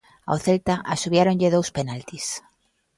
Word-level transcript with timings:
Ao 0.29 0.37
Celta 0.45 0.75
asubiáronlle 0.93 1.53
dous 1.55 1.69
penaltis. 1.77 2.25